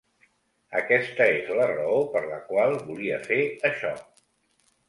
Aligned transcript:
Aquesta 0.79 1.27
és 1.33 1.51
la 1.59 1.67
raó 1.73 1.99
per 2.15 2.23
la 2.31 2.39
qual 2.49 2.75
volia 2.89 3.23
fer 3.29 3.41
això. 3.73 3.93